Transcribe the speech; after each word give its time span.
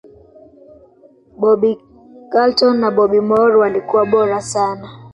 bobby 1.41 1.71
charlton 2.31 2.73
na 2.79 2.89
bobby 2.97 3.19
moore 3.29 3.55
walikuwa 3.55 4.05
bora 4.05 4.41
sana 4.41 4.87